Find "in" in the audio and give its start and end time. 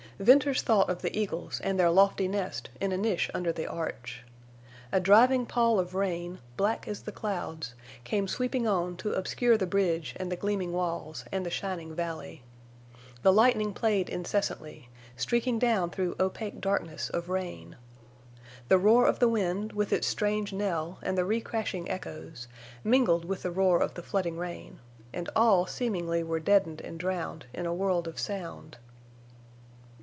2.79-2.91, 27.55-27.65